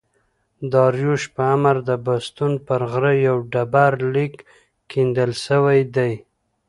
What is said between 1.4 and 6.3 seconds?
امر د بستون پر غره یو ډبر لیک کیندل سوی دﺉ.